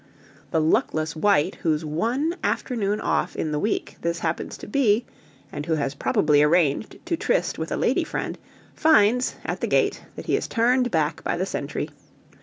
[0.49, 5.05] The luckless wight whose one afternoon off in the week this happens to be,
[5.51, 8.39] and who has probably arranged to tryst with a lady friend,
[8.73, 11.91] finds, at the gate, that he is turned back by the sentry.